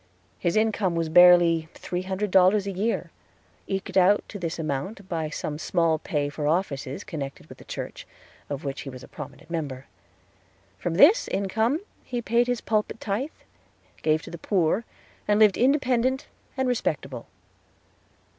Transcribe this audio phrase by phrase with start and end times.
[0.39, 3.11] His income was barely three hundred dollars a year
[3.67, 8.07] eked out to this amount by some small pay for offices connected with the church,
[8.49, 9.85] of which he was a prominent member.
[10.79, 13.29] From this income he paid his pulpit tithe,
[14.01, 14.85] gave to the poor,
[15.27, 16.25] and lived independent
[16.57, 17.27] and respectable.